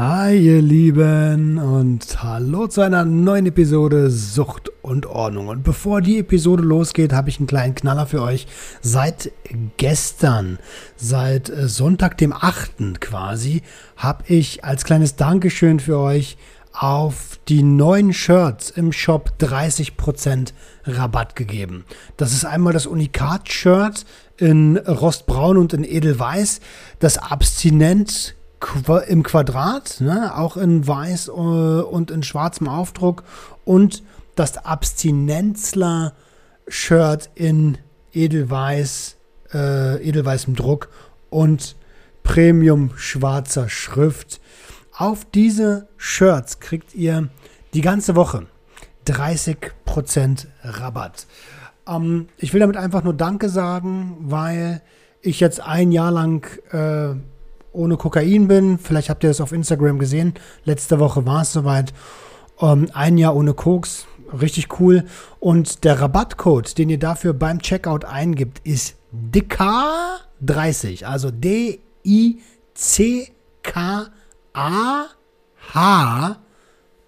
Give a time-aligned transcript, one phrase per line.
[0.00, 5.48] Hi ihr Lieben und hallo zu einer neuen Episode Sucht und Ordnung.
[5.48, 8.46] Und bevor die Episode losgeht, habe ich einen kleinen Knaller für euch.
[8.80, 9.32] Seit
[9.76, 10.60] gestern,
[10.94, 13.00] seit äh, Sonntag dem 8.
[13.00, 13.62] quasi,
[13.96, 16.36] habe ich als kleines Dankeschön für euch
[16.72, 20.52] auf die neuen Shirts im Shop 30%
[20.84, 21.84] Rabatt gegeben.
[22.16, 24.06] Das ist einmal das Unikat-Shirt
[24.36, 26.60] in Rostbraun und in Edelweiß,
[27.00, 28.36] das Abstinent
[29.06, 30.36] im Quadrat, ne?
[30.36, 33.24] auch in weiß äh, und in schwarzem Aufdruck
[33.64, 34.02] und
[34.34, 36.12] das Abstinenzler
[36.66, 37.78] Shirt in
[38.12, 39.16] edelweiß,
[39.52, 40.88] äh, edelweißem Druck
[41.30, 41.76] und
[42.22, 44.40] Premium schwarzer Schrift.
[44.96, 47.28] Auf diese Shirts kriegt ihr
[47.74, 48.46] die ganze Woche
[49.06, 51.26] 30% Rabatt.
[51.86, 54.82] Ähm, ich will damit einfach nur Danke sagen, weil
[55.22, 57.18] ich jetzt ein Jahr lang äh,
[57.78, 58.78] ohne Kokain bin.
[58.78, 60.34] Vielleicht habt ihr es auf Instagram gesehen.
[60.64, 61.94] Letzte Woche war es soweit.
[62.60, 64.06] Ähm, ein Jahr ohne Koks.
[64.38, 65.04] Richtig cool.
[65.40, 68.96] Und der Rabattcode, den ihr dafür beim Checkout eingibt, ist
[69.32, 71.04] DK30.
[71.04, 72.36] Also D-I-C-K-A-H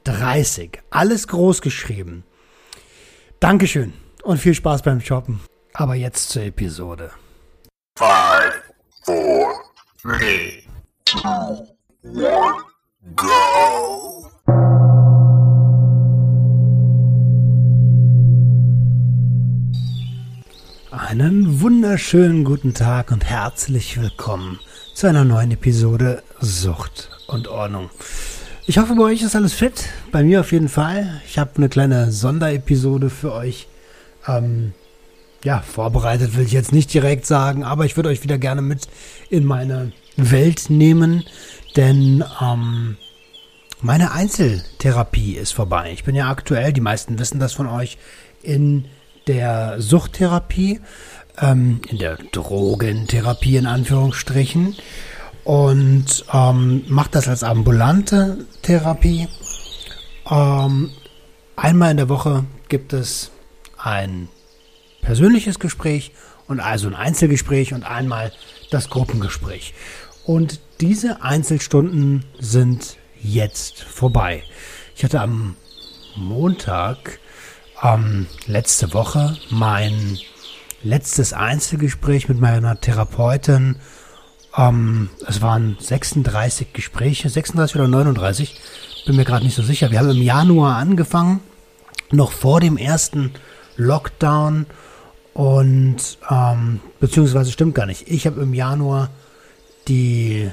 [0.05, 0.83] 30.
[0.91, 2.25] Alles groß geschrieben.
[3.39, 5.41] Dankeschön und viel Spaß beim Shoppen.
[5.75, 7.11] Aber jetzt zur Episode.
[7.97, 8.63] Five,
[9.05, 9.53] four,
[10.03, 10.60] three!
[20.93, 24.61] Einen wunderschönen guten Tag und herzlich willkommen
[24.95, 27.91] zu einer neuen Episode Sucht und Ordnung.
[28.67, 29.89] Ich hoffe, bei euch ist alles fit.
[30.13, 31.21] Bei mir auf jeden Fall.
[31.27, 33.67] Ich habe eine kleine Sonderepisode für euch
[34.29, 34.75] ähm,
[35.43, 38.89] ja, vorbereitet will ich jetzt nicht direkt sagen, aber ich würde euch wieder gerne mit
[39.31, 41.25] in meine Welt nehmen,
[41.77, 42.97] denn ähm,
[43.81, 45.91] meine Einzeltherapie ist vorbei.
[45.93, 47.99] Ich bin ja aktuell, die meisten wissen das von euch,
[48.43, 48.87] in
[49.27, 50.81] der Suchttherapie,
[51.41, 54.77] ähm, in der Drogentherapie in Anführungsstrichen
[55.45, 59.29] und ähm, mache das als ambulante Therapie.
[60.31, 60.91] Ähm,
[61.57, 63.31] einmal in der Woche gibt es
[63.79, 64.29] ein
[65.01, 66.13] persönliches Gespräch
[66.47, 68.33] und also ein Einzelgespräch und einmal
[68.71, 69.75] das Gruppengespräch.
[70.25, 74.43] Und diese Einzelstunden sind jetzt vorbei.
[74.95, 75.57] Ich hatte am
[76.17, 77.19] Montag
[77.83, 80.19] ähm, letzte Woche mein
[80.83, 83.77] letztes Einzelgespräch mit meiner Therapeutin.
[84.57, 88.61] Ähm, es waren 36 Gespräche, 36 oder 39,
[89.07, 89.91] bin mir gerade nicht so sicher.
[89.91, 91.41] Wir haben im Januar angefangen,
[92.11, 93.33] noch vor dem ersten
[93.77, 94.67] Lockdown
[95.41, 98.07] und ähm, beziehungsweise stimmt gar nicht.
[98.09, 99.09] Ich habe im Januar
[99.89, 100.51] die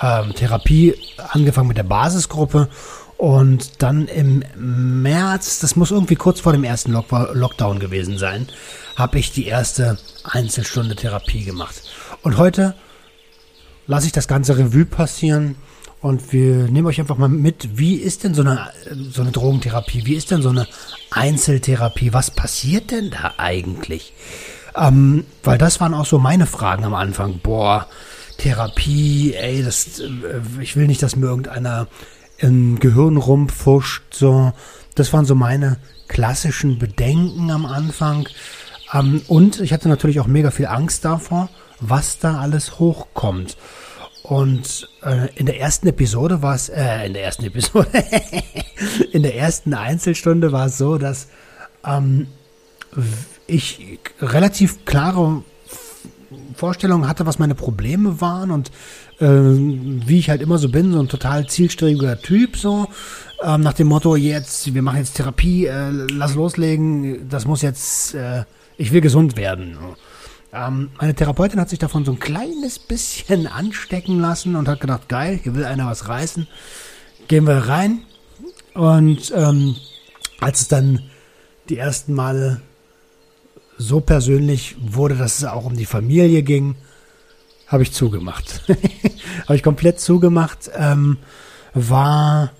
[0.00, 0.94] ähm, Therapie
[1.28, 2.70] angefangen mit der Basisgruppe
[3.18, 8.48] und dann im März, das muss irgendwie kurz vor dem ersten Lock Lockdown gewesen sein,
[8.96, 11.82] habe ich die erste Einzelstunde Therapie gemacht.
[12.22, 12.74] Und heute
[13.86, 15.56] lasse ich das ganze Revue passieren
[16.00, 18.70] und wir nehmen euch einfach mal mit, wie ist denn so eine,
[19.10, 20.06] so eine Drogentherapie?
[20.06, 20.66] Wie ist denn so eine
[21.10, 22.12] Einzeltherapie?
[22.12, 24.14] Was passiert denn da eigentlich?
[24.74, 27.40] Ähm, weil das waren auch so meine Fragen am Anfang.
[27.42, 27.86] Boah,
[28.38, 30.08] Therapie, ey, das, äh,
[30.60, 31.86] ich will nicht, dass mir irgendeiner
[32.38, 34.14] im Gehirn rumfuscht.
[34.14, 34.52] So,
[34.94, 35.76] das waren so meine
[36.08, 38.26] klassischen Bedenken am Anfang.
[38.94, 41.50] Ähm, und ich hatte natürlich auch mega viel Angst davor,
[41.80, 43.58] was da alles hochkommt.
[44.30, 47.88] Und äh, in der ersten Episode war es, äh, in der ersten Episode,
[49.12, 51.26] in der ersten Einzelstunde war es so, dass
[51.84, 52.28] ähm,
[53.48, 55.42] ich relativ klare
[56.54, 58.70] Vorstellungen hatte, was meine Probleme waren und
[59.18, 62.86] äh, wie ich halt immer so bin, so ein total zielstrebiger Typ, so
[63.42, 68.14] ähm, nach dem Motto, jetzt, wir machen jetzt Therapie, äh, lass loslegen, das muss jetzt,
[68.14, 68.44] äh,
[68.76, 69.74] ich will gesund werden.
[69.74, 69.96] So.
[70.52, 75.08] Ähm, meine Therapeutin hat sich davon so ein kleines bisschen anstecken lassen und hat gedacht,
[75.08, 76.48] geil, hier will einer was reißen.
[77.28, 78.02] Gehen wir rein.
[78.74, 79.76] Und ähm,
[80.40, 81.02] als es dann
[81.68, 82.60] die ersten Male
[83.78, 86.74] so persönlich wurde, dass es auch um die Familie ging,
[87.66, 88.62] habe ich zugemacht.
[89.44, 90.70] habe ich komplett zugemacht.
[90.74, 91.18] Ähm,
[91.72, 92.50] war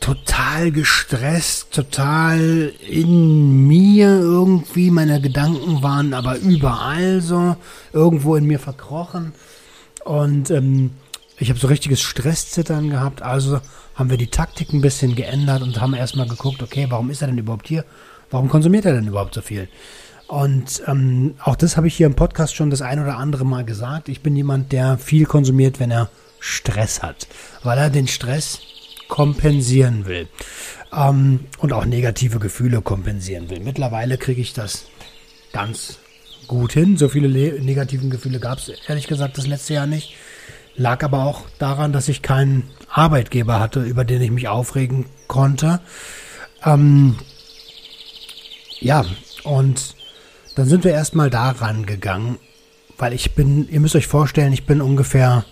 [0.00, 4.90] total gestresst, total in mir irgendwie.
[4.90, 7.56] Meine Gedanken waren aber überall so,
[7.92, 9.32] irgendwo in mir verkrochen.
[10.04, 10.90] Und ähm,
[11.38, 13.22] ich habe so richtiges Stresszittern gehabt.
[13.22, 13.60] Also
[13.94, 17.28] haben wir die Taktik ein bisschen geändert und haben erstmal geguckt, okay, warum ist er
[17.28, 17.84] denn überhaupt hier?
[18.30, 19.68] Warum konsumiert er denn überhaupt so viel?
[20.28, 23.64] Und ähm, auch das habe ich hier im Podcast schon das ein oder andere Mal
[23.64, 24.08] gesagt.
[24.08, 26.08] Ich bin jemand, der viel konsumiert, wenn er
[26.38, 27.26] Stress hat,
[27.64, 28.60] weil er den Stress
[29.10, 30.28] kompensieren will
[30.96, 33.60] ähm, und auch negative Gefühle kompensieren will.
[33.60, 34.86] Mittlerweile kriege ich das
[35.52, 35.98] ganz
[36.46, 36.96] gut hin.
[36.96, 37.28] So viele
[37.60, 40.14] negativen Gefühle gab es ehrlich gesagt das letzte Jahr nicht.
[40.76, 45.80] Lag aber auch daran, dass ich keinen Arbeitgeber hatte, über den ich mich aufregen konnte.
[46.64, 47.18] Ähm,
[48.78, 49.04] ja,
[49.42, 49.96] und
[50.54, 52.38] dann sind wir erstmal da rangegangen,
[52.96, 55.44] weil ich bin, ihr müsst euch vorstellen, ich bin ungefähr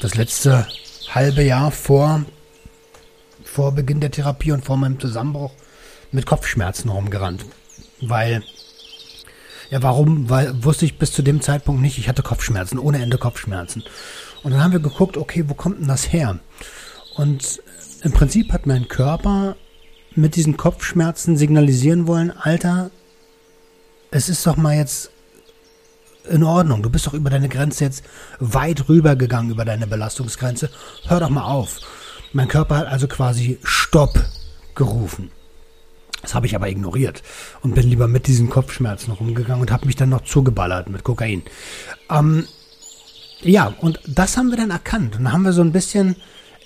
[0.00, 0.66] das letzte
[1.16, 2.26] halbe Jahr vor,
[3.42, 5.52] vor Beginn der Therapie und vor meinem Zusammenbruch
[6.12, 7.46] mit Kopfschmerzen rumgerannt.
[8.02, 8.44] Weil,
[9.70, 10.28] ja, warum?
[10.28, 13.82] Weil wusste ich bis zu dem Zeitpunkt nicht, ich hatte Kopfschmerzen, ohne Ende Kopfschmerzen.
[14.42, 16.38] Und dann haben wir geguckt, okay, wo kommt denn das her?
[17.14, 17.62] Und
[18.02, 19.56] im Prinzip hat mein Körper
[20.14, 22.90] mit diesen Kopfschmerzen signalisieren wollen, Alter,
[24.10, 25.10] es ist doch mal jetzt
[26.26, 26.82] in Ordnung.
[26.82, 28.04] Du bist doch über deine Grenze jetzt
[28.38, 30.70] weit rüber gegangen, über deine Belastungsgrenze.
[31.06, 31.80] Hör doch mal auf.
[32.32, 34.24] Mein Körper hat also quasi Stopp
[34.74, 35.30] gerufen.
[36.22, 37.22] Das habe ich aber ignoriert
[37.62, 41.42] und bin lieber mit diesen Kopfschmerzen rumgegangen und habe mich dann noch zugeballert mit Kokain.
[42.10, 42.46] Ähm,
[43.42, 45.16] ja, und das haben wir dann erkannt.
[45.16, 46.16] Und dann haben wir so ein bisschen,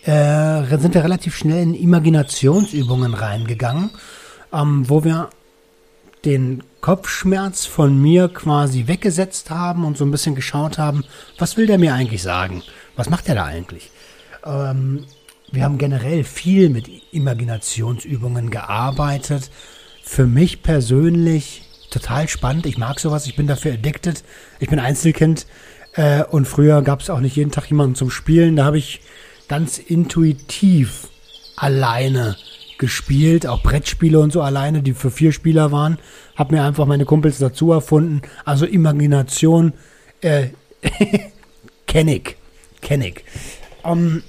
[0.05, 3.91] äh, sind wir relativ schnell in Imaginationsübungen reingegangen,
[4.53, 5.29] ähm, wo wir
[6.25, 11.05] den Kopfschmerz von mir quasi weggesetzt haben und so ein bisschen geschaut haben,
[11.39, 12.63] was will der mir eigentlich sagen?
[12.97, 13.91] Was macht er da eigentlich?
[14.45, 15.05] Ähm,
[15.53, 19.51] wir haben generell viel mit Imaginationsübungen gearbeitet.
[20.03, 22.67] Für mich persönlich total spannend.
[22.67, 23.27] Ich mag sowas.
[23.27, 24.23] Ich bin dafür addicted.
[24.59, 25.47] Ich bin Einzelkind.
[25.95, 28.57] Äh, und früher gab es auch nicht jeden Tag jemanden zum Spielen.
[28.57, 29.01] Da habe ich
[29.49, 31.09] ganz intuitiv
[31.57, 32.37] alleine
[32.81, 35.99] gespielt, auch Brettspiele und so alleine, die für vier Spieler waren.
[36.35, 38.23] Hab mir einfach meine Kumpels dazu erfunden.
[38.45, 39.75] Also Imagination,
[40.23, 40.49] äh,
[41.87, 42.37] kenn ich,
[42.81, 43.25] kenn ich.
[43.85, 44.23] Um,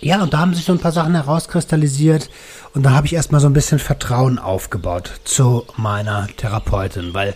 [0.00, 2.30] ja, und da haben sich so ein paar Sachen herauskristallisiert
[2.74, 7.34] und da habe ich erstmal so ein bisschen Vertrauen aufgebaut zu meiner Therapeutin, weil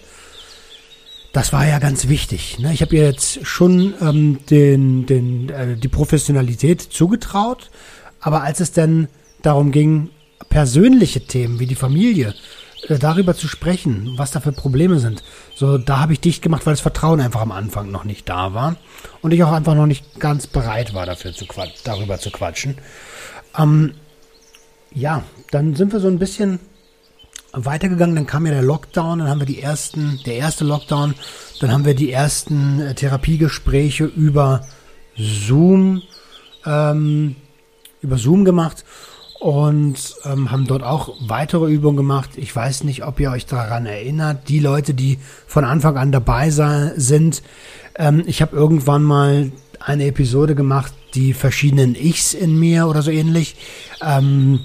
[1.33, 2.59] das war ja ganz wichtig.
[2.59, 2.73] Ne?
[2.73, 7.71] Ich habe ihr jetzt schon ähm, den, den, äh, die Professionalität zugetraut,
[8.21, 9.09] aber als es dann
[9.43, 10.11] darum ging,
[10.49, 12.35] persönliche Themen wie die Familie,
[12.89, 15.23] äh, darüber zu sprechen, was da für Probleme sind.
[15.55, 18.55] So, da habe ich dicht gemacht, weil das Vertrauen einfach am Anfang noch nicht da
[18.55, 18.77] war
[19.21, 21.47] und ich auch einfach noch nicht ganz bereit war, dafür zu
[21.85, 22.77] darüber zu quatschen.
[23.57, 23.95] Ähm,
[24.95, 26.59] ja, dann sind wir so ein bisschen
[27.53, 31.15] weitergegangen, dann kam ja der Lockdown, dann haben wir die ersten, der erste Lockdown,
[31.61, 34.67] dann haben wir die ersten äh, Therapiegespräche über
[35.17, 36.03] Zoom,
[36.67, 37.37] ähm,
[38.01, 38.85] über Zoom gemacht
[39.43, 42.31] und ähm, haben dort auch weitere Übungen gemacht.
[42.37, 44.49] Ich weiß nicht, ob ihr euch daran erinnert.
[44.49, 45.19] Die Leute, die
[45.49, 47.43] von Anfang an dabei sind,
[47.97, 49.51] ähm, ich habe irgendwann mal
[49.81, 53.57] eine Episode gemacht, die verschiedenen Ichs in mir oder so ähnlich,
[54.01, 54.61] ähm,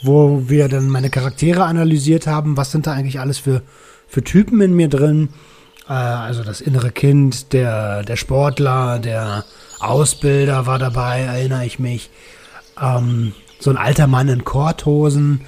[0.00, 2.56] wo wir dann meine Charaktere analysiert haben.
[2.56, 3.62] Was sind da eigentlich alles für,
[4.06, 5.30] für Typen in mir drin?
[5.88, 9.44] Äh, also das innere Kind, der, der Sportler, der
[9.80, 12.10] Ausbilder war dabei, erinnere ich mich.
[12.80, 15.42] Ähm, so ein alter Mann in Korthosen,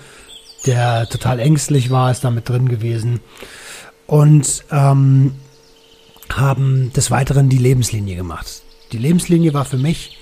[0.67, 3.21] der total ängstlich war, ist damit drin gewesen.
[4.07, 5.33] Und ähm,
[6.31, 8.63] haben des Weiteren die Lebenslinie gemacht.
[8.93, 10.19] Die Lebenslinie war für mich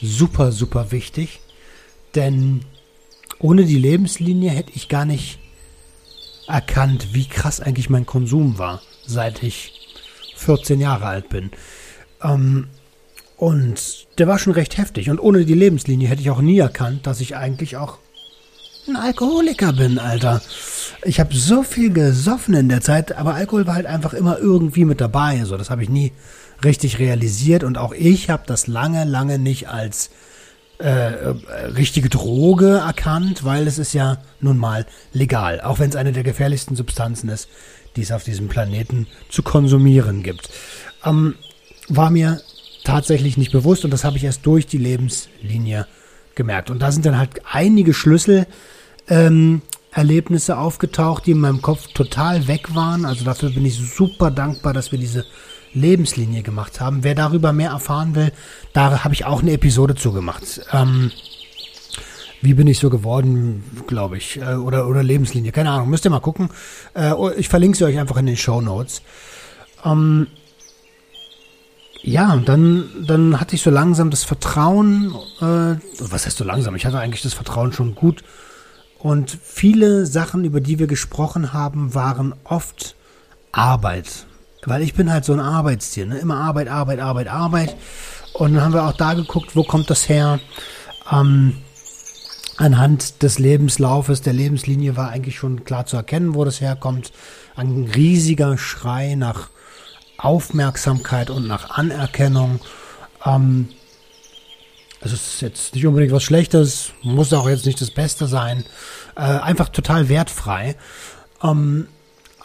[0.00, 1.40] super, super wichtig,
[2.14, 2.64] denn
[3.38, 5.38] ohne die Lebenslinie hätte ich gar nicht
[6.46, 9.72] erkannt, wie krass eigentlich mein Konsum war, seit ich
[10.36, 11.50] 14 Jahre alt bin.
[12.22, 12.68] Ähm,
[13.40, 15.08] und der war schon recht heftig.
[15.08, 17.96] Und ohne die Lebenslinie hätte ich auch nie erkannt, dass ich eigentlich auch
[18.86, 20.42] ein Alkoholiker bin, Alter.
[21.04, 24.84] Ich habe so viel gesoffen in der Zeit, aber Alkohol war halt einfach immer irgendwie
[24.84, 25.42] mit dabei.
[25.46, 26.12] So, das habe ich nie
[26.62, 27.64] richtig realisiert.
[27.64, 30.10] Und auch ich habe das lange, lange nicht als
[30.76, 36.12] äh, richtige Droge erkannt, weil es ist ja nun mal legal, auch wenn es eine
[36.12, 37.48] der gefährlichsten Substanzen ist,
[37.96, 40.50] die es auf diesem Planeten zu konsumieren gibt.
[41.06, 41.36] Ähm,
[41.88, 42.42] war mir
[42.90, 45.86] tatsächlich nicht bewusst und das habe ich erst durch die Lebenslinie
[46.34, 46.70] gemerkt.
[46.70, 52.74] Und da sind dann halt einige Schlüsselerlebnisse ähm, aufgetaucht, die in meinem Kopf total weg
[52.74, 53.04] waren.
[53.04, 55.24] Also dafür bin ich super dankbar, dass wir diese
[55.72, 57.04] Lebenslinie gemacht haben.
[57.04, 58.32] Wer darüber mehr erfahren will,
[58.72, 60.60] da habe ich auch eine Episode zugemacht.
[60.72, 61.12] Ähm,
[62.42, 66.10] wie bin ich so geworden, glaube ich, äh, oder, oder Lebenslinie, keine Ahnung, müsst ihr
[66.10, 66.48] mal gucken.
[66.94, 69.02] Äh, ich verlinke sie euch einfach in den Show Notes.
[69.84, 70.26] Ähm,
[72.02, 76.74] ja, dann, dann hatte ich so langsam das Vertrauen, äh, was heißt so langsam?
[76.74, 78.22] Ich hatte eigentlich das Vertrauen schon gut.
[78.98, 82.96] Und viele Sachen, über die wir gesprochen haben, waren oft
[83.52, 84.26] Arbeit.
[84.64, 86.18] Weil ich bin halt so ein Arbeitstier, ne?
[86.18, 87.76] Immer Arbeit, Arbeit, Arbeit, Arbeit.
[88.34, 90.38] Und dann haben wir auch da geguckt, wo kommt das her?
[91.10, 91.56] Ähm,
[92.58, 97.10] anhand des Lebenslaufes, der Lebenslinie war eigentlich schon klar zu erkennen, wo das herkommt.
[97.56, 99.48] Ein riesiger Schrei nach
[100.24, 102.60] Aufmerksamkeit und nach Anerkennung.
[103.24, 103.68] Ähm,
[105.00, 108.64] es ist jetzt nicht unbedingt was Schlechtes, muss auch jetzt nicht das Beste sein.
[109.16, 110.76] Äh, einfach total wertfrei.
[111.42, 111.88] Ähm,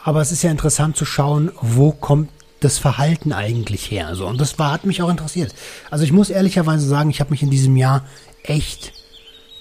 [0.04, 2.30] aber es ist ja interessant zu schauen, wo kommt
[2.62, 4.16] das Verhalten eigentlich her.
[4.16, 5.54] So, und das war, hat mich auch interessiert.
[5.92, 8.06] Also ich muss ehrlicherweise sagen, ich habe mich in diesem Jahr
[8.44, 8.94] echt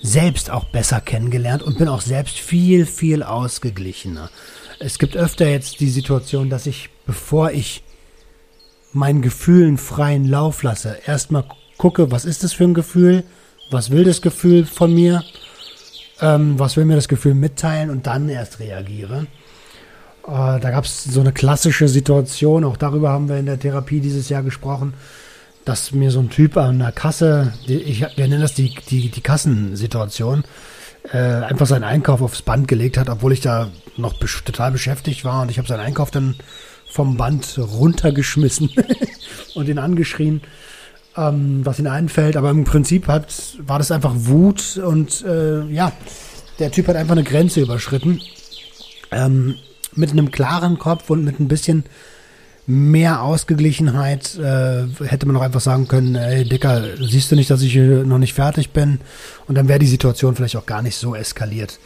[0.02, 4.30] selbst auch besser kennengelernt und bin auch selbst viel, viel ausgeglichener.
[4.78, 7.82] Es gibt öfter jetzt die Situation, dass ich, bevor ich
[8.94, 10.96] meinen Gefühlen freien Lauf lasse.
[11.06, 11.44] Erstmal
[11.76, 13.24] gucke, was ist das für ein Gefühl?
[13.70, 15.22] Was will das Gefühl von mir?
[16.20, 17.90] Ähm, was will mir das Gefühl mitteilen?
[17.90, 19.26] Und dann erst reagiere.
[20.26, 24.00] Äh, da gab es so eine klassische Situation, auch darüber haben wir in der Therapie
[24.00, 24.94] dieses Jahr gesprochen,
[25.64, 29.10] dass mir so ein Typ an der Kasse, die, ich, wir nennen das die, die,
[29.10, 30.44] die Kassensituation,
[31.12, 35.42] äh, einfach seinen Einkauf aufs Band gelegt hat, obwohl ich da noch total beschäftigt war
[35.42, 36.36] und ich habe seinen Einkauf dann
[36.94, 38.70] vom Band runtergeschmissen
[39.56, 40.42] und ihn angeschrien,
[41.16, 42.36] ähm, was ihm einfällt.
[42.36, 45.90] Aber im Prinzip hat, war das einfach Wut und äh, ja,
[46.60, 48.20] der Typ hat einfach eine Grenze überschritten.
[49.10, 49.56] Ähm,
[49.96, 51.82] mit einem klaren Kopf und mit ein bisschen
[52.68, 57.62] mehr Ausgeglichenheit äh, hätte man auch einfach sagen können, ey Dicker, siehst du nicht, dass
[57.62, 59.00] ich noch nicht fertig bin?
[59.48, 61.80] Und dann wäre die Situation vielleicht auch gar nicht so eskaliert.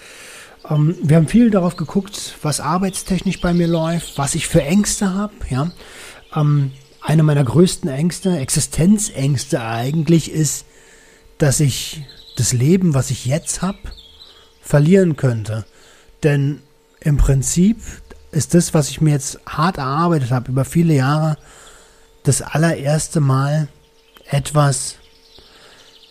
[0.70, 5.14] Ähm, wir haben viel darauf geguckt, was arbeitstechnisch bei mir läuft, was ich für Ängste
[5.14, 5.34] habe.
[5.50, 5.70] Ja?
[6.34, 10.66] Ähm, eine meiner größten Ängste, Existenzängste eigentlich, ist,
[11.38, 12.04] dass ich
[12.36, 13.78] das Leben, was ich jetzt habe,
[14.60, 15.64] verlieren könnte.
[16.22, 16.60] Denn
[17.00, 17.78] im Prinzip
[18.32, 21.38] ist das, was ich mir jetzt hart erarbeitet habe über viele Jahre,
[22.24, 23.68] das allererste Mal
[24.28, 24.97] etwas,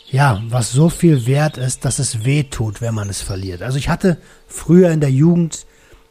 [0.10, 3.62] ja, was so viel wert ist, dass es weh tut, wenn man es verliert.
[3.62, 5.66] Also ich hatte früher in der Jugend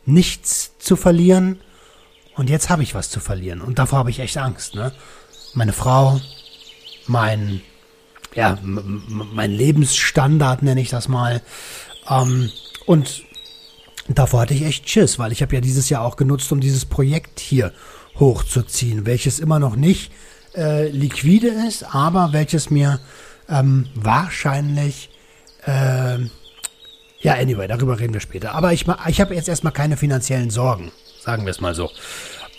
[0.04, 1.60] nichts zu verlieren
[2.34, 4.74] und jetzt habe ich was zu verlieren und davor habe ich echt Angst.
[4.74, 4.92] Ne?
[5.54, 6.20] Meine Frau,
[7.06, 7.62] mein,
[8.34, 11.40] ja, mein Lebensstandard nenne ich das mal
[12.08, 12.50] ähm,
[12.84, 13.24] und
[14.08, 16.84] davor hatte ich echt Schiss, weil ich habe ja dieses Jahr auch genutzt, um dieses
[16.84, 17.72] Projekt hier
[18.18, 20.12] hochzuziehen, welches immer noch nicht
[20.54, 23.00] äh, liquide ist, aber welches mir
[23.48, 25.10] ähm, wahrscheinlich,
[25.66, 26.18] äh,
[27.20, 28.52] ja, anyway, darüber reden wir später.
[28.52, 31.90] Aber ich, ich habe jetzt erstmal keine finanziellen Sorgen, sagen wir es mal so.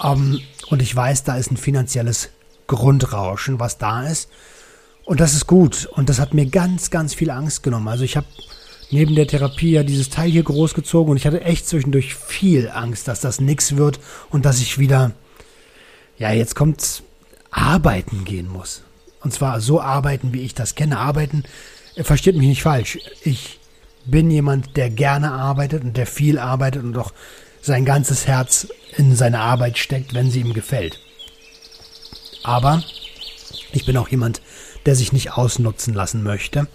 [0.03, 2.29] Ähm, und ich weiß, da ist ein finanzielles
[2.67, 4.29] Grundrauschen, was da ist.
[5.05, 5.87] Und das ist gut.
[5.93, 7.87] Und das hat mir ganz, ganz viel Angst genommen.
[7.87, 8.27] Also ich habe
[8.91, 13.07] neben der Therapie ja dieses Teil hier großgezogen und ich hatte echt zwischendurch viel Angst,
[13.07, 15.11] dass das nix wird und dass ich wieder,
[16.17, 17.03] ja, jetzt kommt
[17.51, 18.83] arbeiten gehen muss.
[19.23, 20.97] Und zwar so arbeiten, wie ich das kenne.
[20.97, 21.43] Arbeiten,
[21.95, 22.99] versteht mich nicht falsch.
[23.23, 23.59] Ich
[24.05, 27.11] bin jemand, der gerne arbeitet und der viel arbeitet und auch
[27.61, 30.99] sein ganzes Herz in seine Arbeit steckt, wenn sie ihm gefällt.
[32.43, 32.81] Aber
[33.73, 34.41] ich bin auch jemand,
[34.85, 36.67] der sich nicht ausnutzen lassen möchte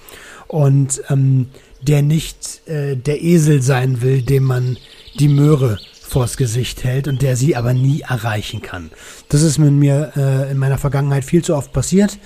[0.49, 1.49] und ähm,
[1.81, 4.77] der nicht äh, der Esel sein will, dem man
[5.19, 5.79] die Möhre
[6.13, 8.91] vors Gesicht hält und der sie aber nie erreichen kann.
[9.29, 12.19] Das ist mit mir äh, in meiner Vergangenheit viel zu oft passiert.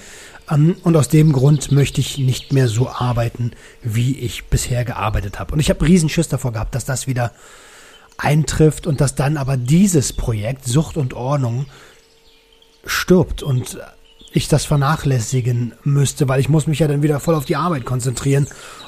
[0.49, 3.53] Um, ähm, und aus dem Grund möchte ich nicht mehr so arbeiten,
[3.83, 5.53] wie ich bisher gearbeitet habe.
[5.53, 7.33] Und ich habe Riesenschiss davor gehabt, dass das wieder
[8.19, 11.67] eintrifft und dass dann aber dieses Projekt Sucht und Ordnung
[12.85, 13.79] stirbt und
[14.33, 17.85] ich das vernachlässigen müsste, weil ich muss mich ja dann wieder voll auf die Arbeit
[17.85, 18.47] konzentrieren.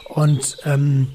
[0.09, 1.09] Und ähm,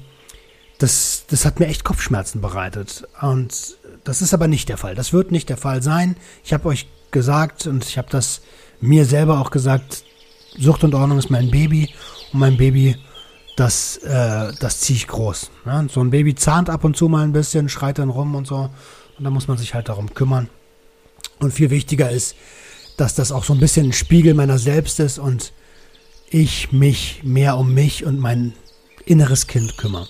[0.78, 3.06] das, das hat mir echt Kopfschmerzen bereitet.
[3.20, 4.94] Und das ist aber nicht der Fall.
[4.94, 6.16] Das wird nicht der Fall sein.
[6.44, 8.42] Ich habe euch gesagt und ich habe das
[8.80, 10.04] mir selber auch gesagt,
[10.58, 11.90] Sucht und Ordnung ist mein Baby
[12.32, 12.96] und mein Baby,
[13.56, 15.50] das, äh, das ziehe ich groß.
[15.64, 15.88] Ne?
[15.92, 18.70] So ein Baby zahnt ab und zu mal ein bisschen, schreit dann rum und so.
[19.16, 20.48] Und da muss man sich halt darum kümmern.
[21.40, 22.36] Und viel wichtiger ist,
[22.96, 25.52] dass das auch so ein bisschen ein Spiegel meiner selbst ist und
[26.30, 28.54] ich mich mehr um mich und mein
[29.04, 30.08] inneres Kind kümmere.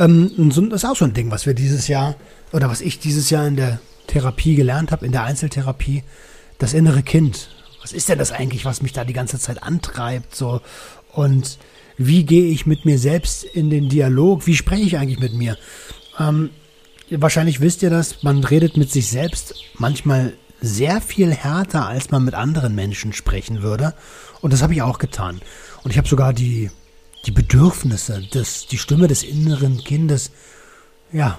[0.00, 0.32] Ähm,
[0.70, 2.16] das ist auch so ein Ding, was wir dieses Jahr
[2.52, 6.02] oder was ich dieses Jahr in der Therapie gelernt habe, in der Einzeltherapie,
[6.58, 7.50] das innere Kind.
[7.82, 10.34] Was ist denn das eigentlich, was mich da die ganze Zeit antreibt?
[10.34, 10.60] So
[11.12, 11.58] Und
[11.96, 14.46] wie gehe ich mit mir selbst in den Dialog?
[14.46, 15.56] Wie spreche ich eigentlich mit mir?
[16.18, 16.50] Ähm,
[17.10, 22.24] wahrscheinlich wisst ihr das, man redet mit sich selbst manchmal sehr viel härter, als man
[22.24, 23.94] mit anderen Menschen sprechen würde.
[24.40, 25.40] Und das habe ich auch getan.
[25.82, 26.70] Und ich habe sogar die,
[27.26, 30.30] die Bedürfnisse, das, die Stimme des inneren Kindes,
[31.12, 31.38] ja,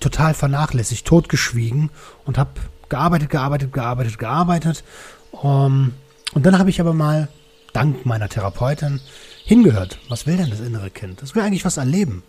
[0.00, 1.90] total vernachlässigt, totgeschwiegen
[2.24, 2.50] und habe
[2.88, 4.84] gearbeitet, gearbeitet, gearbeitet, gearbeitet.
[5.30, 5.94] Um, ähm,
[6.34, 7.28] und dann habe ich aber mal,
[7.72, 9.00] dank meiner Therapeutin,
[9.44, 9.98] hingehört.
[10.08, 11.22] Was will denn das innere Kind?
[11.22, 12.22] Das will eigentlich was erleben.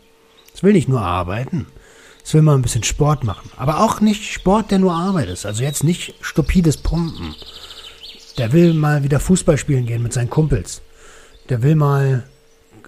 [0.54, 1.68] Es will nicht nur arbeiten.
[2.24, 3.50] Es will mal ein bisschen Sport machen.
[3.58, 5.46] Aber auch nicht Sport, der nur Arbeit ist.
[5.46, 7.36] Also jetzt nicht stupides Pumpen.
[8.38, 10.82] Der will mal wieder Fußball spielen gehen mit seinen Kumpels.
[11.50, 12.24] Der will mal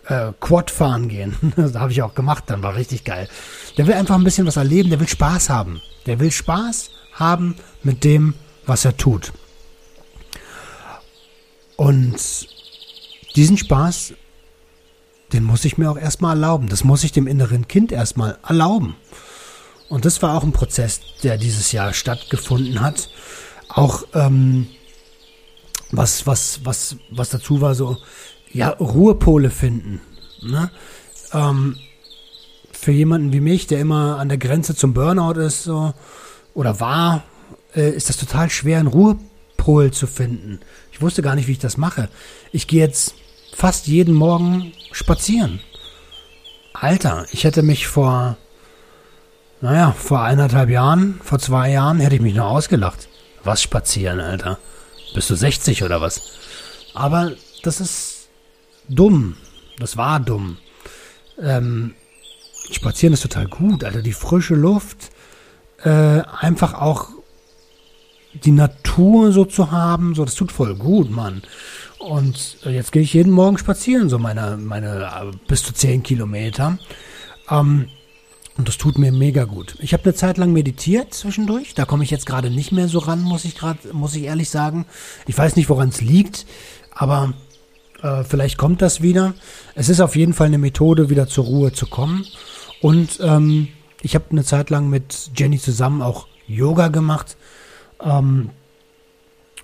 [0.07, 1.35] äh, Quad fahren gehen.
[1.55, 3.27] das habe ich auch gemacht, dann war richtig geil.
[3.77, 5.81] Der will einfach ein bisschen was erleben, der will Spaß haben.
[6.05, 8.33] Der will Spaß haben mit dem,
[8.65, 9.33] was er tut.
[11.75, 12.47] Und
[13.35, 14.13] diesen Spaß,
[15.33, 16.67] den muss ich mir auch erstmal erlauben.
[16.67, 18.95] Das muss ich dem inneren Kind erstmal erlauben.
[19.89, 23.09] Und das war auch ein Prozess, der dieses Jahr stattgefunden hat.
[23.67, 24.67] Auch ähm,
[25.91, 27.97] was, was, was, was dazu war, so,
[28.53, 30.01] ja, Ruhepole finden.
[30.41, 30.69] Ne?
[31.33, 31.77] Ähm,
[32.71, 35.93] für jemanden wie mich, der immer an der Grenze zum Burnout ist, so,
[36.53, 37.23] oder war,
[37.75, 40.59] äh, ist das total schwer, einen Ruhepol zu finden.
[40.91, 42.09] Ich wusste gar nicht, wie ich das mache.
[42.51, 43.15] Ich gehe jetzt
[43.53, 45.59] fast jeden Morgen spazieren.
[46.73, 48.37] Alter, ich hätte mich vor,
[49.61, 53.07] naja, vor eineinhalb Jahren, vor zwei Jahren, hätte ich mich nur ausgelacht.
[53.43, 54.57] Was spazieren, Alter?
[55.13, 56.21] Bist du 60 oder was?
[56.93, 57.31] Aber
[57.63, 58.10] das ist
[58.87, 59.35] dumm.
[59.79, 60.57] Das war dumm.
[61.39, 61.93] Ähm,
[62.71, 64.01] spazieren ist total gut, Alter.
[64.01, 65.11] Die frische Luft,
[65.83, 67.09] äh, einfach auch
[68.33, 71.41] die Natur so zu haben, so, das tut voll gut, Mann.
[71.99, 76.03] Und äh, jetzt gehe ich jeden Morgen spazieren, so meine, meine äh, bis zu 10
[76.03, 76.77] Kilometer.
[77.49, 77.87] Ähm,
[78.57, 79.75] und das tut mir mega gut.
[79.79, 81.73] Ich habe eine Zeit lang meditiert zwischendurch.
[81.73, 84.49] Da komme ich jetzt gerade nicht mehr so ran, muss ich gerade, muss ich ehrlich
[84.49, 84.85] sagen.
[85.25, 86.45] Ich weiß nicht, woran es liegt,
[86.91, 87.33] aber
[88.01, 89.33] äh, vielleicht kommt das wieder.
[89.75, 92.25] Es ist auf jeden Fall eine Methode, wieder zur Ruhe zu kommen.
[92.81, 93.67] Und ähm,
[94.01, 97.37] ich habe eine Zeit lang mit Jenny zusammen auch Yoga gemacht.
[98.03, 98.49] Ähm,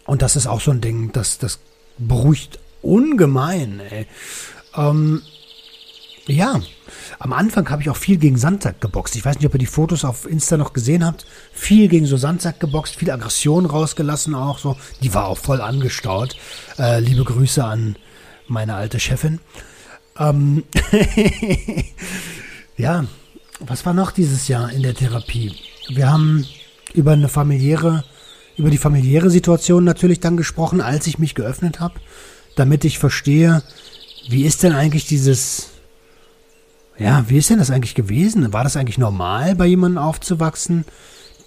[0.06, 1.60] und das ist auch so ein Ding, das, das
[1.98, 3.82] beruhigt ungemein.
[3.90, 4.08] Ey.
[4.76, 5.22] Ähm,
[6.28, 6.62] ja,
[7.20, 9.16] am Anfang habe ich auch viel gegen Sandsack geboxt.
[9.16, 11.26] Ich weiß nicht, ob ihr die Fotos auf Insta noch gesehen habt.
[11.54, 14.78] Viel gegen so Sandsack geboxt, viel Aggression rausgelassen auch so.
[15.02, 16.36] Die war auch voll angestaut.
[16.78, 17.96] Äh, liebe Grüße an
[18.50, 19.40] meine alte Chefin.
[20.18, 20.64] Ähm
[22.78, 23.06] ja,
[23.60, 25.54] was war noch dieses Jahr in der Therapie?
[25.90, 26.46] Wir haben
[26.94, 28.04] über eine familiäre,
[28.58, 31.96] über die familiäre Situation natürlich dann gesprochen, als ich mich geöffnet habe,
[32.56, 33.64] damit ich verstehe,
[34.30, 35.70] wie ist denn eigentlich dieses,
[36.98, 38.52] ja, wie ist denn das eigentlich gewesen?
[38.54, 40.86] War das eigentlich normal, bei jemandem aufzuwachsen,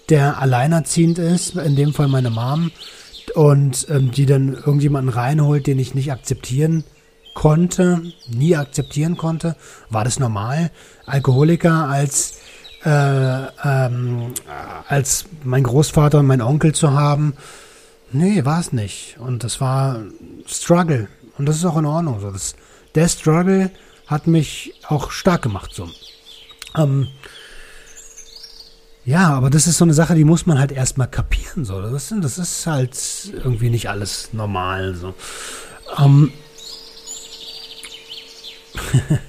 [0.09, 2.71] der alleinerziehend ist, in dem Fall meine Mom,
[3.35, 6.83] und ähm, die dann irgendjemanden reinholt, den ich nicht akzeptieren
[7.33, 9.55] konnte, nie akzeptieren konnte?
[9.89, 10.71] War das normal,
[11.05, 12.39] Alkoholiker als
[12.83, 14.33] äh, ähm,
[14.87, 17.35] als mein Großvater und mein Onkel zu haben?
[18.11, 19.17] Nee, war es nicht.
[19.19, 20.01] Und das war
[20.45, 21.07] Struggle.
[21.37, 22.19] Und das ist auch in Ordnung.
[22.19, 22.55] So, das,
[22.95, 23.71] der Struggle
[24.07, 25.71] hat mich auch stark gemacht.
[25.73, 25.87] So.
[26.77, 27.07] Ähm,
[29.05, 31.65] ja, aber das ist so eine Sache, die muss man halt erstmal kapieren.
[31.65, 31.81] So.
[31.81, 32.97] Das, das ist halt
[33.33, 34.95] irgendwie nicht alles normal.
[34.95, 35.13] So.
[35.97, 36.31] Ähm,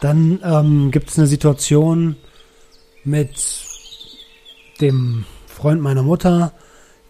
[0.00, 2.16] Dann ähm, gibt es eine Situation
[3.04, 3.30] mit
[4.80, 6.52] dem Freund meiner Mutter,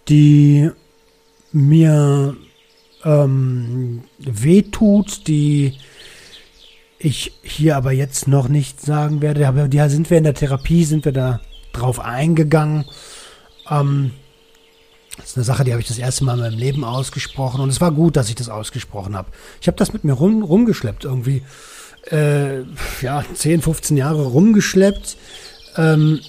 [0.09, 0.71] die
[1.53, 2.37] mir
[3.05, 5.75] ähm, wehtut, die
[6.99, 9.47] ich hier aber jetzt noch nicht sagen werde.
[9.47, 11.41] Aber die sind wir in der Therapie, sind wir da
[11.73, 12.85] drauf eingegangen.
[13.69, 14.13] Ähm,
[15.17, 17.69] das ist eine Sache, die habe ich das erste Mal in meinem Leben ausgesprochen und
[17.69, 19.29] es war gut, dass ich das ausgesprochen habe.
[19.61, 21.43] Ich habe das mit mir rum, rumgeschleppt irgendwie
[22.11, 22.63] äh,
[23.03, 25.17] ja, 10, 15 Jahre rumgeschleppt,
[25.77, 26.21] ähm,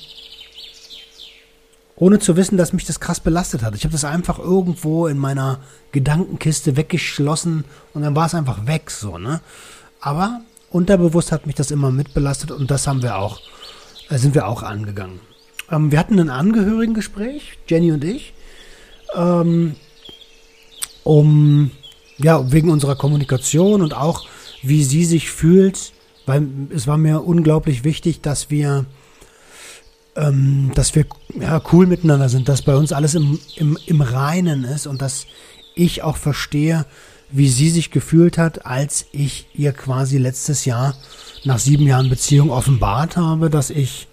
[1.95, 3.75] ohne zu wissen, dass mich das krass belastet hat.
[3.75, 5.59] Ich habe das einfach irgendwo in meiner
[5.91, 9.41] Gedankenkiste weggeschlossen und dann war es einfach weg, so, ne?
[9.99, 13.39] Aber unterbewusst hat mich das immer mitbelastet und das haben wir auch,
[14.09, 15.19] äh, sind wir auch angegangen.
[15.71, 18.33] Ähm, wir hatten ein Angehörigengespräch, Jenny und ich,
[19.15, 19.75] ähm,
[21.03, 21.71] um,
[22.17, 24.27] ja, wegen unserer Kommunikation und auch
[24.61, 25.93] wie sie sich fühlt,
[26.25, 28.85] weil es war mir unglaublich wichtig, dass wir,
[30.15, 31.05] ähm, dass wir
[31.39, 35.25] ja, cool miteinander sind, dass bei uns alles im, im, im Reinen ist und dass
[35.73, 36.85] ich auch verstehe,
[37.31, 40.95] wie sie sich gefühlt hat, als ich ihr quasi letztes Jahr
[41.45, 44.07] nach sieben Jahren Beziehung offenbart habe, dass ich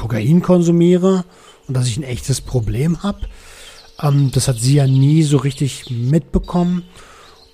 [0.00, 1.24] Kokain konsumiere
[1.68, 3.20] und dass ich ein echtes Problem habe.
[4.00, 6.84] Ähm, das hat sie ja nie so richtig mitbekommen.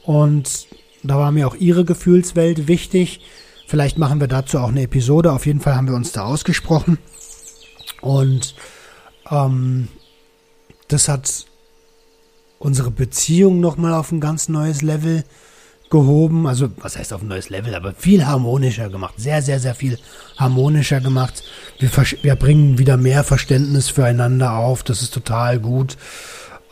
[0.05, 0.69] Und
[1.03, 3.21] da war mir auch ihre Gefühlswelt wichtig.
[3.67, 5.33] Vielleicht machen wir dazu auch eine Episode.
[5.33, 6.99] Auf jeden Fall haben wir uns da ausgesprochen.
[8.01, 8.55] Und
[9.29, 9.89] ähm,
[10.87, 11.47] das hat
[12.59, 15.25] unsere Beziehung nochmal auf ein ganz neues Level
[15.91, 16.47] gehoben.
[16.47, 19.15] Also, was heißt auf ein neues Level, aber viel harmonischer gemacht.
[19.17, 19.99] Sehr, sehr, sehr viel
[20.37, 21.43] harmonischer gemacht.
[21.79, 21.91] Wir,
[22.23, 24.83] wir bringen wieder mehr Verständnis füreinander auf.
[24.83, 25.97] Das ist total gut.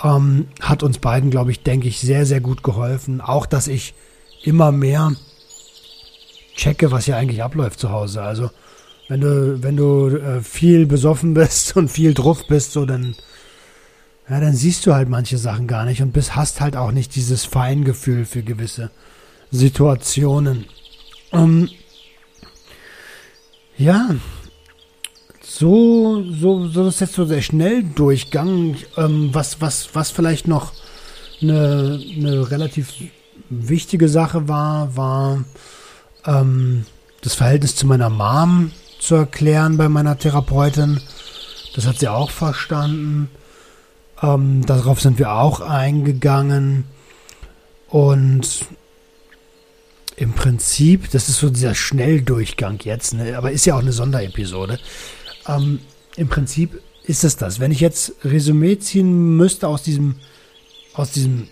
[0.02, 3.20] Ähm, hat uns beiden, glaube ich, denke ich, sehr, sehr gut geholfen.
[3.20, 3.94] Auch, dass ich
[4.42, 5.12] immer mehr
[6.56, 8.22] checke, was hier eigentlich abläuft zu Hause.
[8.22, 8.50] Also,
[9.08, 13.14] wenn du, wenn du äh, viel besoffen bist und viel drauf bist, so dann
[14.28, 17.14] ja, dann siehst du halt manche Sachen gar nicht und bist, hast halt auch nicht
[17.14, 18.90] dieses Feingefühl für gewisse
[19.50, 20.64] Situationen.
[21.32, 21.68] Ähm,
[23.76, 24.14] ja,
[25.42, 28.76] so, so, so das ist jetzt so der Schnelldurchgang.
[28.96, 30.72] Ähm, was, was, was vielleicht noch
[31.42, 32.94] eine, eine relativ
[33.50, 35.44] wichtige Sache war, war
[36.26, 36.86] ähm,
[37.20, 41.00] das Verhältnis zu meiner Mom zu erklären bei meiner Therapeutin.
[41.74, 43.28] Das hat sie auch verstanden.
[44.22, 46.84] Ähm, darauf sind wir auch eingegangen.
[47.88, 48.66] Und
[50.16, 53.36] im Prinzip, das ist so dieser Schnelldurchgang jetzt, ne?
[53.36, 54.78] aber ist ja auch eine Sonderepisode.
[55.48, 55.80] Ähm,
[56.16, 57.60] Im Prinzip ist es das.
[57.60, 60.16] Wenn ich jetzt Resümee ziehen müsste aus diesem,
[60.94, 61.48] aus diesem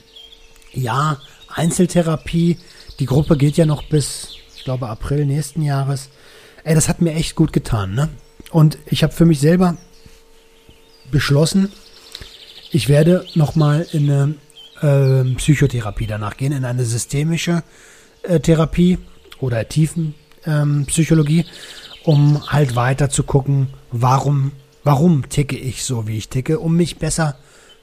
[0.72, 2.59] Jahr Einzeltherapie,
[2.98, 6.09] die Gruppe geht ja noch bis, ich glaube, April nächsten Jahres.
[6.64, 8.09] Ey, das hat mir echt gut getan, ne?
[8.51, 9.77] Und ich habe für mich selber
[11.11, 11.72] beschlossen,
[12.72, 14.35] ich werde nochmal in eine
[14.80, 17.62] äh, Psychotherapie danach gehen, in eine systemische
[18.22, 18.98] äh, Therapie
[19.40, 20.87] oder tiefen ähm,
[22.04, 26.98] um halt weiter zu gucken, warum, warum ticke ich so, wie ich ticke, um mich
[26.98, 27.37] besser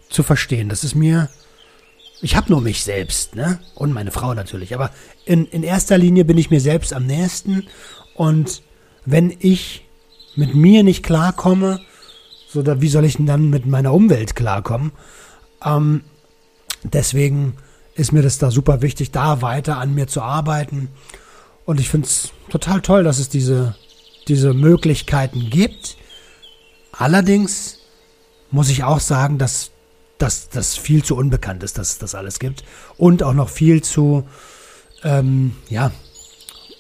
[0.10, 0.70] zu verstehen.
[0.70, 1.30] Das ist mir,
[2.22, 3.60] ich habe nur mich selbst, ne?
[3.76, 4.74] Und meine Frau natürlich.
[4.74, 4.92] Aber
[5.26, 7.68] in, in erster Linie bin ich mir selbst am nächsten.
[8.16, 8.62] Und
[9.06, 9.86] wenn ich
[10.36, 11.80] mit mir nicht klarkomme,
[12.52, 14.92] so, da, wie soll ich denn dann mit meiner Umwelt klarkommen?
[15.64, 16.02] Ähm,
[16.84, 17.54] deswegen
[17.94, 20.90] ist mir das da super wichtig, da weiter an mir zu arbeiten.
[21.66, 23.76] Und ich finde es total toll, dass es diese,
[24.28, 25.98] diese Möglichkeiten gibt.
[26.92, 27.78] Allerdings
[28.50, 29.72] muss ich auch sagen, dass
[30.18, 32.64] das viel zu unbekannt ist, dass es das alles gibt.
[32.98, 34.28] Und auch noch viel zu,
[35.04, 35.92] ähm, ja,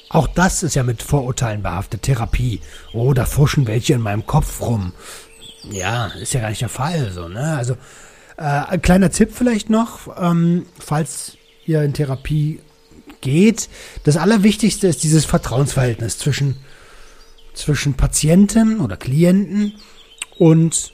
[0.09, 2.01] auch das ist ja mit Vorurteilen behaftet.
[2.01, 2.61] Therapie.
[2.93, 4.93] Oh, da fuschen welche in meinem Kopf rum.
[5.63, 7.55] Ja, ist ja gar nicht der Fall, so, ne?
[7.57, 7.73] Also,
[8.37, 12.61] äh, ein kleiner Tipp vielleicht noch, ähm, falls ihr in Therapie
[13.21, 13.69] geht.
[14.03, 16.57] Das Allerwichtigste ist dieses Vertrauensverhältnis zwischen,
[17.53, 19.73] zwischen Patienten oder Klienten
[20.37, 20.93] und,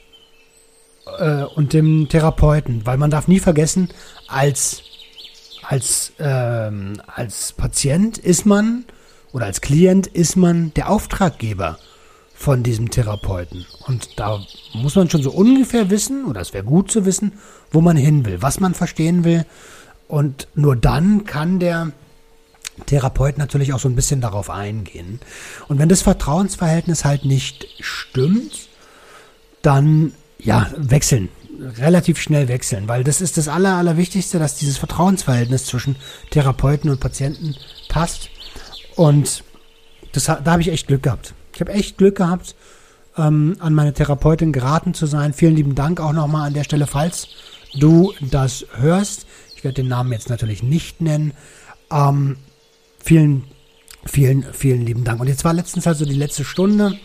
[1.18, 2.84] äh, und dem Therapeuten.
[2.84, 3.88] Weil man darf nie vergessen,
[4.26, 4.82] als,
[5.62, 8.84] als, ähm, als Patient ist man
[9.32, 11.78] oder als Klient ist man der Auftraggeber
[12.36, 13.66] von diesem Therapeuten.
[13.86, 14.40] Und da
[14.74, 17.32] muss man schon so ungefähr wissen, oder es wäre gut zu wissen,
[17.70, 19.46] wo man hin will, was man verstehen will.
[20.06, 21.92] Und nur dann kann der
[22.84, 25.18] Therapeut natürlich auch so ein bisschen darauf eingehen.
[25.66, 28.68] Und wenn das Vertrauensverhältnis halt nicht stimmt,
[29.62, 31.30] dann ja, wechseln.
[31.78, 35.96] Relativ schnell wechseln, weil das ist das Aller, Allerwichtigste, dass dieses Vertrauensverhältnis zwischen
[36.30, 37.56] Therapeuten und Patienten
[37.88, 38.28] passt.
[38.94, 39.42] Und
[40.12, 41.32] das, da habe ich echt Glück gehabt.
[41.56, 42.54] Ich habe echt Glück gehabt,
[43.16, 45.32] ähm, an meine Therapeutin geraten zu sein.
[45.32, 47.28] Vielen lieben Dank auch nochmal an der Stelle, falls
[47.72, 49.26] du das hörst.
[49.56, 51.32] Ich werde den Namen jetzt natürlich nicht nennen.
[51.90, 52.36] Ähm,
[53.02, 53.44] vielen,
[54.04, 55.18] vielen, vielen lieben Dank.
[55.18, 56.98] Und jetzt war letztens also die letzte Stunde.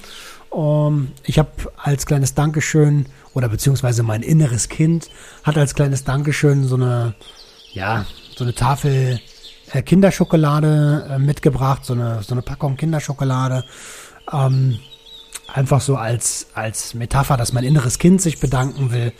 [0.49, 5.09] Um, ähm, ich habe als kleines Dankeschön oder beziehungsweise mein inneres Kind
[5.43, 7.15] hat als kleines Dankeschön so eine,
[7.71, 9.21] ja, so eine Tafel
[9.71, 13.63] äh, Kinderschokolade äh, mitgebracht, so eine, so eine Packung Kinderschokolade.
[14.31, 14.79] Ähm,
[15.47, 19.11] einfach so als, als Metapher, dass mein inneres Kind sich bedanken will.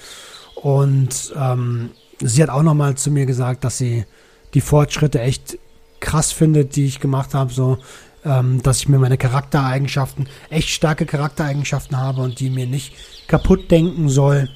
[0.56, 4.06] Und ähm, sie hat auch nochmal zu mir gesagt, dass sie
[4.54, 5.58] die Fortschritte echt
[6.00, 7.78] krass findet, die ich gemacht habe, so
[8.24, 12.94] ähm, dass ich mir meine Charaktereigenschaften, echt starke Charaktereigenschaften habe und die mir nicht
[13.28, 14.50] kaputt denken soll.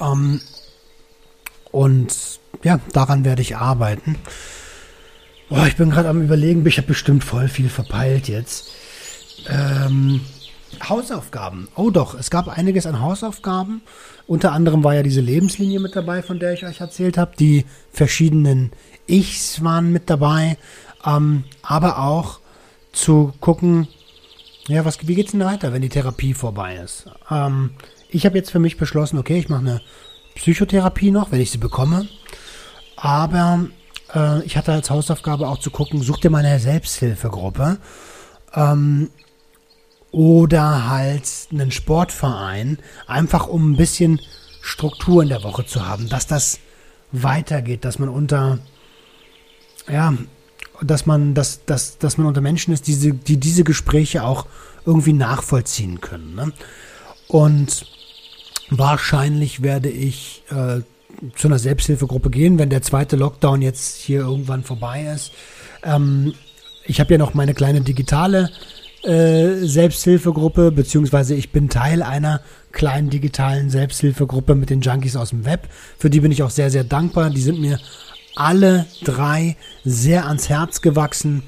[0.00, 0.40] Ähm,
[1.70, 4.16] und ja, daran werde ich arbeiten.
[5.48, 8.70] Boah, ich bin gerade am überlegen, ich habe bestimmt voll viel verpeilt jetzt.
[9.48, 10.20] Ähm,
[10.86, 11.68] Hausaufgaben.
[11.74, 13.82] Oh doch, es gab einiges an Hausaufgaben.
[14.26, 17.32] Unter anderem war ja diese Lebenslinie mit dabei, von der ich euch erzählt habe.
[17.38, 18.72] Die verschiedenen
[19.06, 20.58] Ichs waren mit dabei.
[21.04, 22.40] Ähm, aber auch
[22.92, 23.88] zu gucken,
[24.66, 27.06] ja, was, wie geht's denn weiter, wenn die Therapie vorbei ist?
[27.30, 27.70] Ähm,
[28.10, 29.80] ich habe jetzt für mich beschlossen, okay, ich mache eine
[30.34, 32.08] Psychotherapie noch, wenn ich sie bekomme.
[32.96, 33.66] Aber
[34.14, 37.78] äh, ich hatte als Hausaufgabe auch zu gucken, such dir mal eine Selbsthilfegruppe.
[38.54, 39.10] Ähm,
[40.18, 44.20] oder halt einen Sportverein, einfach um ein bisschen
[44.60, 46.58] Struktur in der Woche zu haben, dass das
[47.12, 48.58] weitergeht, dass man unter,
[49.88, 50.14] ja,
[50.82, 54.46] dass man, dass, dass, dass man unter Menschen ist, die, die diese Gespräche auch
[54.84, 56.34] irgendwie nachvollziehen können.
[56.34, 56.52] Ne?
[57.28, 57.86] Und
[58.70, 60.80] wahrscheinlich werde ich äh,
[61.36, 65.30] zu einer Selbsthilfegruppe gehen, wenn der zweite Lockdown jetzt hier irgendwann vorbei ist.
[65.84, 66.34] Ähm,
[66.86, 68.50] ich habe ja noch meine kleine digitale
[69.02, 72.40] äh, Selbsthilfegruppe, beziehungsweise ich bin Teil einer
[72.72, 75.68] kleinen digitalen Selbsthilfegruppe mit den Junkies aus dem Web.
[75.98, 77.30] Für die bin ich auch sehr, sehr dankbar.
[77.30, 77.78] Die sind mir
[78.34, 81.42] alle drei sehr ans Herz gewachsen.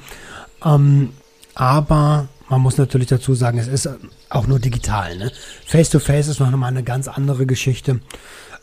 [0.65, 1.11] Ähm,
[1.55, 3.89] aber man muss natürlich dazu sagen, es ist
[4.29, 5.17] auch nur digital.
[5.17, 5.33] Ne?
[5.67, 8.01] Face-to-Face -face ist noch mal eine ganz andere Geschichte.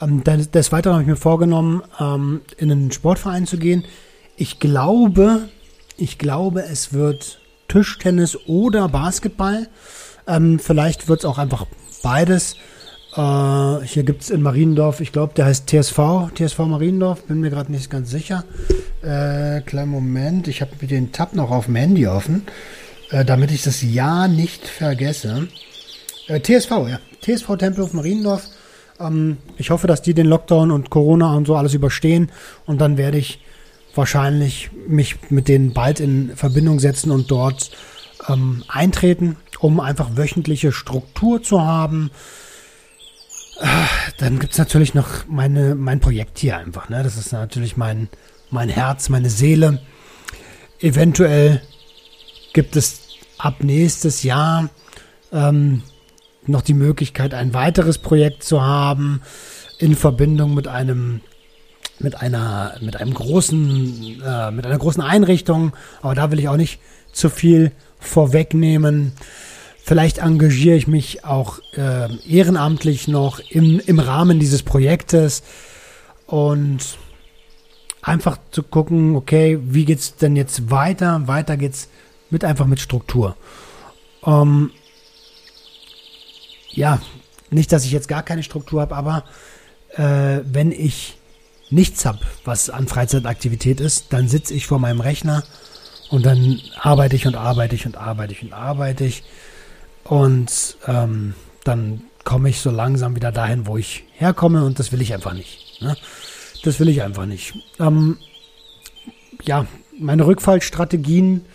[0.02, 3.86] Ähm, des, des Weiteren habe ich mir vorgenommen, ähm, in einen Sportverein zu gehen.
[4.36, 5.50] Ich glaube,
[5.98, 9.68] ich glaube, es wird Tischtennis oder Basketball.
[10.28, 11.66] Ähm, vielleicht wird es auch einfach
[12.04, 12.56] beides.
[13.16, 17.50] Äh, hier gibt es in Mariendorf, ich glaube, der heißt TSV, TSV Mariendorf, bin mir
[17.50, 18.44] gerade nicht ganz sicher.
[19.02, 22.44] Äh, kleinen Moment, ich habe den Tab noch auf dem Handy offen,
[23.10, 25.48] äh, damit ich das Ja nicht vergesse.
[26.28, 27.00] Äh, TSV, ja.
[27.22, 28.48] TSV Tempelhof Mariendorf.
[29.00, 32.32] Ähm, ich hoffe, dass die den Lockdown und Corona und so alles überstehen
[32.66, 33.40] und dann werde ich
[33.98, 37.72] wahrscheinlich mich mit denen bald in Verbindung setzen und dort
[38.28, 42.12] ähm, eintreten, um einfach wöchentliche Struktur zu haben.
[43.60, 43.68] Äh,
[44.20, 46.90] dann gibt es natürlich noch meine, mein Projekt hier einfach.
[46.90, 47.04] Ne?
[47.04, 48.10] Das ist natürlich mein,
[48.52, 49.82] mein Herz, meine Seele.
[50.80, 51.62] Eventuell
[52.54, 53.02] gibt es
[53.38, 54.70] ab nächstes Jahr
[55.32, 55.84] ähm,
[56.46, 59.22] noch die Möglichkeit, ein weiteres Projekt zu haben
[59.80, 61.22] in Verbindung mit einem
[62.00, 65.74] mit einer, mit einem großen, äh, mit einer großen Einrichtung.
[66.02, 66.80] Aber da will ich auch nicht
[67.12, 69.14] zu viel vorwegnehmen.
[69.84, 75.44] Vielleicht engagiere ich mich auch äh, ehrenamtlich noch im, im Rahmen dieses Projektes
[76.26, 76.80] und
[78.02, 81.28] einfach zu gucken, okay, wie geht's denn jetzt weiter?
[81.28, 81.90] Weiter geht's
[82.30, 83.36] mit einfach mit Struktur.
[84.26, 84.72] Ähm,
[86.72, 87.00] ja,
[87.50, 89.24] nicht, dass ich jetzt gar keine Struktur habe, aber
[89.96, 91.17] äh, wenn ich
[91.70, 95.44] nichts habe, was an Freizeitaktivität ist, dann sitze ich vor meinem Rechner
[96.10, 99.24] und dann arbeite ich und arbeite ich und arbeite ich und arbeite ich.
[100.04, 105.02] Und ähm, dann komme ich so langsam wieder dahin, wo ich herkomme und das will
[105.02, 105.82] ich einfach nicht.
[105.82, 105.98] Ne?
[106.64, 107.54] Das will ich einfach nicht.
[107.80, 108.18] Ähm,
[109.44, 109.66] ja,
[110.00, 111.46] meine Rückfallstrategien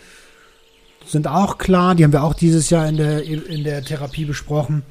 [1.05, 1.95] sind auch klar.
[1.95, 4.83] Die haben wir auch dieses Jahr in der, in der Therapie besprochen.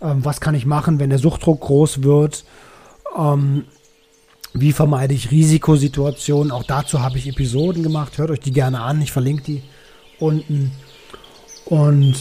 [0.00, 2.44] Ähm, was kann ich machen, wenn der Suchtdruck groß wird?
[3.16, 3.64] Ähm,
[4.54, 6.50] wie vermeide ich Risikosituationen?
[6.50, 8.18] Auch dazu habe ich Episoden gemacht.
[8.18, 9.02] Hört euch die gerne an.
[9.02, 9.62] Ich verlinke die
[10.18, 10.72] unten.
[11.66, 12.16] Und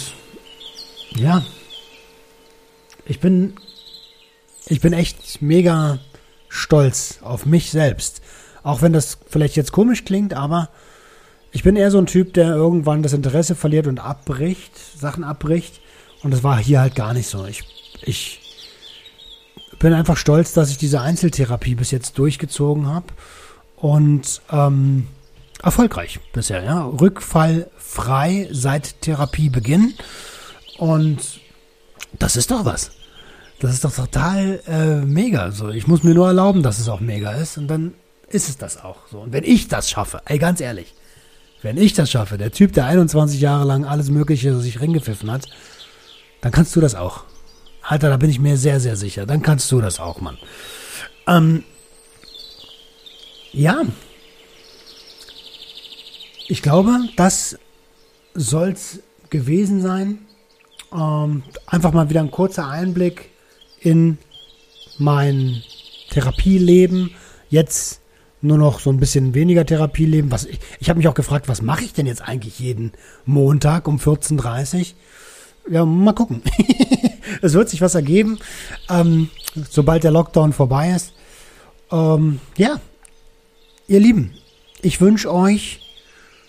[1.15, 1.43] ja,
[3.05, 3.55] ich bin,
[4.67, 5.99] ich bin echt mega
[6.49, 8.21] stolz auf mich selbst.
[8.63, 10.69] Auch wenn das vielleicht jetzt komisch klingt, aber
[11.51, 15.79] ich bin eher so ein Typ, der irgendwann das Interesse verliert und abbricht, Sachen abbricht.
[16.23, 17.45] Und das war hier halt gar nicht so.
[17.45, 17.63] Ich,
[18.01, 18.46] ich
[19.79, 23.07] bin einfach stolz, dass ich diese Einzeltherapie bis jetzt durchgezogen habe
[23.75, 25.07] und ähm,
[25.61, 26.85] erfolgreich bisher, ja.
[26.85, 29.93] Rückfallfrei seit Therapiebeginn
[30.77, 31.39] und
[32.19, 32.91] das ist doch was.
[33.59, 35.51] Das ist doch total äh, mega.
[35.51, 37.93] So, ich muss mir nur erlauben, dass es auch mega ist und dann
[38.29, 39.19] ist es das auch so.
[39.19, 40.93] Und wenn ich das schaffe, ey, ganz ehrlich,
[41.61, 45.47] wenn ich das schaffe, der Typ, der 21 Jahre lang alles Mögliche sich ringepfiffen hat,
[46.41, 47.23] dann kannst du das auch.
[47.87, 49.25] Alter, da bin ich mir sehr, sehr sicher.
[49.25, 50.37] Dann kannst du das auch, Mann.
[51.25, 51.63] Ähm,
[53.53, 53.83] ja.
[56.49, 57.57] Ich glaube, das
[58.33, 60.19] soll's gewesen sein.
[60.91, 63.29] Ähm, einfach mal wieder ein kurzer Einblick
[63.79, 64.17] in
[64.97, 65.63] mein
[66.09, 67.11] Therapieleben.
[67.49, 68.01] Jetzt
[68.41, 70.29] nur noch so ein bisschen weniger Therapieleben.
[70.29, 72.91] Was ich ich habe mich auch gefragt, was mache ich denn jetzt eigentlich jeden
[73.25, 74.79] Montag um 14.30
[75.67, 75.73] Uhr?
[75.73, 76.41] Ja, mal gucken.
[77.47, 78.37] es wird sich was ergeben,
[78.89, 79.29] ähm,
[79.69, 81.13] sobald der Lockdown vorbei ist.
[81.91, 82.79] Ähm, ja,
[83.87, 84.35] ihr Lieben,
[84.81, 85.81] ich wünsche euch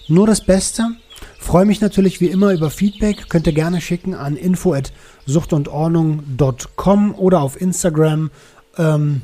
[0.09, 0.91] nur das Beste.
[1.39, 3.29] Freue mich natürlich wie immer über Feedback.
[3.29, 8.33] Könnt ihr gerne schicken an info@suchtundordnung.com oder auf Instagram
[8.77, 9.23] ähm,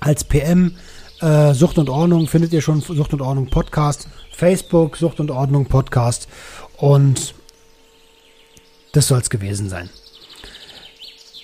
[0.00, 0.76] als PM.
[1.20, 5.66] Äh, Sucht und Ordnung findet ihr schon Sucht und Ordnung Podcast, Facebook Sucht und Ordnung
[5.66, 6.26] Podcast
[6.76, 7.36] und
[8.92, 9.90] das soll es gewesen sein.